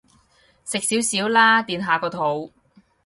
[0.65, 2.51] 食少少啦，墊下個肚